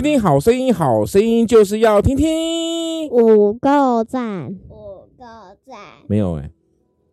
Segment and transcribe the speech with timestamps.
[0.00, 3.06] 听听好声音，好声音就是要听听。
[3.10, 5.24] 五够赞，五够
[5.66, 5.76] 赞。
[6.06, 6.50] 没有哎、欸，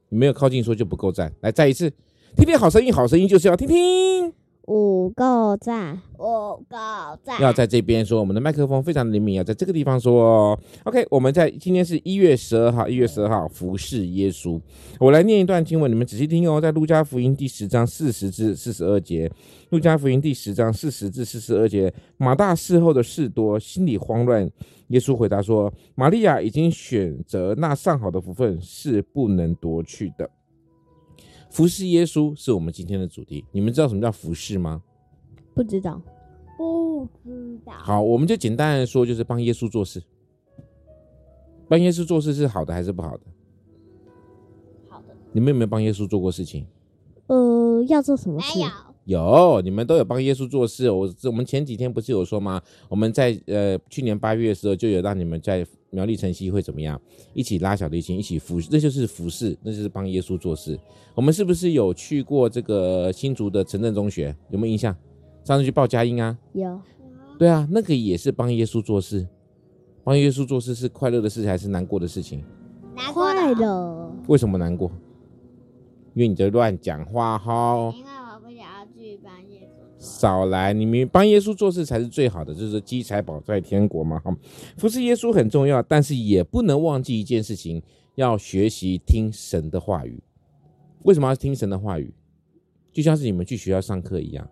[0.07, 1.33] 你没有靠近说就不够赞。
[1.41, 1.89] 来，再一次，
[2.37, 4.33] 听听好声音，好声音就是要听听。
[4.67, 6.77] 五够赞，五够
[7.23, 7.41] 赞。
[7.41, 10.59] 要在这边说，我们的麦克风非常灵敏，要在这个地方说哦。
[10.83, 14.59] OK，我们在今天是一月十二号，一月十二号服侍耶稣。
[14.99, 19.31] 我来念一段经文，你们仔细听哦，在路加福音第十章四十至四十二节。
[19.69, 24.49] 路加福音第十章四十至四十二节，马大事后的事多，心里慌乱。
[24.87, 30.29] 耶稣回答说：“玛利亚已经选择那上好的福分，是不能夺去的。”
[31.49, 33.43] 服侍耶稣是我们今天的主题。
[33.51, 34.81] 你们知道什么叫服侍吗？
[35.53, 36.01] 不知道，
[36.57, 37.73] 不知道。
[37.73, 40.03] 好，我们就简单的说，就是帮耶稣做事。
[41.67, 43.23] 帮耶稣做事是好的还是不好的？
[44.87, 45.15] 好的。
[45.31, 46.65] 你们有没有帮耶稣做过事情？
[47.27, 48.59] 呃，要做什么事？
[48.59, 48.71] 没有。
[49.07, 50.91] 有，你们都有帮耶稣做事。
[50.91, 52.61] 我我们前几天不是有说吗？
[52.89, 56.99] 我们在呃去年八月的时候就有让你们在苗栗晨曦会怎么样，
[57.33, 60.77] 一起拉小提琴，一起服侍，那就是服侍，那就是帮耶稣做事。
[61.15, 64.35] 我们是不是有去过这个新竹的城镇中学？
[64.49, 64.93] 有没有印象？
[65.45, 66.37] 上次去报佳音啊？
[66.51, 66.77] 有。
[67.39, 69.25] 对啊，那个也是帮耶稣做事。
[70.03, 72.43] 帮耶稣做事是快乐的事情还是难过的事情？
[73.13, 74.13] 快乐。
[74.27, 74.91] 为什么难过？
[76.13, 77.93] 因为你在乱讲话哈。
[80.07, 84.17] 少来，你们帮耶稣做事才是最好的，就是积财宝在天国嘛。
[84.19, 84.35] 哈，
[84.77, 87.81] 服侍耶稣很重要，但是也不能忘记一件事情，
[88.15, 90.23] 要学习听神的话语。
[91.03, 92.13] 为什么要听神的话语？
[92.91, 94.49] 就像是你们去学校上课一样，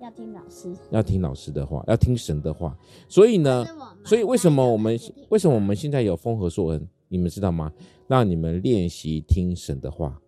[0.00, 2.76] 要听老师，要听老师的话，要听神的话。
[3.08, 3.66] 所以呢，
[4.04, 4.98] 所以为什么我们
[5.28, 6.88] 为什么我们现在有丰和硕恩？
[7.08, 7.70] 你们知道吗？
[8.08, 10.18] 让你们练习听神的话。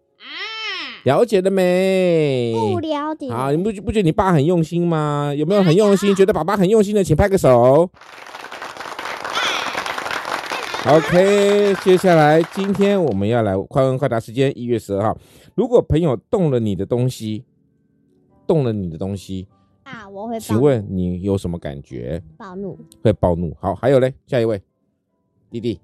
[1.05, 2.53] 了解了没？
[2.55, 3.31] 不了解。
[3.31, 5.33] 好，你不不觉得你爸很用心吗？
[5.37, 6.15] 有没有很用心？
[6.15, 7.91] 觉得爸爸很用心的，请拍个手。
[10.87, 15.17] OK，接下来今天我们要来快问快答时间，一月十二号。
[15.55, 17.45] 如果朋友动了你的东西，
[18.47, 19.47] 动了你的东西
[19.83, 20.41] 啊，我会。
[20.41, 22.23] 请问你有什么感觉？
[22.37, 22.79] 暴怒。
[23.03, 23.55] 会暴怒。
[23.61, 24.61] 好，还有嘞，下一位，
[25.51, 25.81] 弟弟，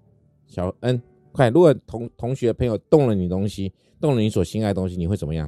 [0.46, 1.00] 小恩，
[1.32, 1.48] 快。
[1.50, 3.72] 如果同同学朋友动了你东西。
[4.00, 5.46] 动了你所心爱的东西，你会怎么样？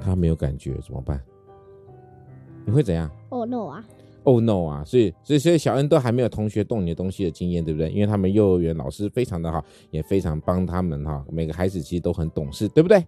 [0.00, 1.20] 他没有感觉怎么办？
[2.64, 3.84] 你会怎样？Oh no 啊
[4.22, 4.84] ！Oh no 啊！
[4.84, 7.90] 所以，所以，所以小恩都还没有同学动你的东西的经验，对不对？
[7.90, 11.26] 因为他们幼儿园老师非常的好，也非常帮他们哈。
[11.32, 13.04] 每个孩子其实都很懂事，对不对？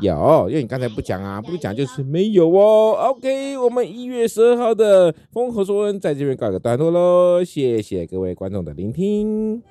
[0.00, 2.92] 有，因为你刚才不讲啊，不讲就是没有哦。
[2.92, 9.62] OK，我们一月十二号的风和说恩在这边告一个段落喽，谢谢各位观众的聆听。